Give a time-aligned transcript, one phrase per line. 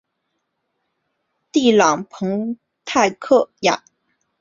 [1.51, 3.51] 蒂朗蓬泰雅克。